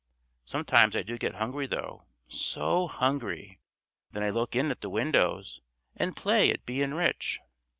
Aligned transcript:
Sometimes 0.45 0.95
I 0.95 1.03
do 1.03 1.19
get 1.19 1.35
hungry 1.35 1.67
though, 1.67 2.05
so 2.27 2.87
hungry! 2.87 3.59
Then 4.13 4.23
I 4.23 4.31
look 4.31 4.55
in 4.55 4.71
at 4.71 4.81
the 4.81 4.89
windows 4.89 5.61
and 5.95 6.15
play 6.17 6.49
at 6.49 6.65
bein' 6.65 6.95
rich." 6.95 7.39